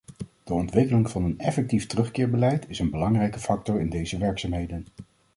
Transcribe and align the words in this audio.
De 0.43 0.53
ontwikkeling 0.53 1.09
van 1.09 1.23
een 1.23 1.39
effectief 1.39 1.85
terugkeerbeleid 1.87 2.69
is 2.69 2.79
een 2.79 2.89
belangrijke 2.89 3.39
factor 3.39 3.79
in 3.79 3.89
deze 3.89 4.17
werkzaamheden. 4.17 4.85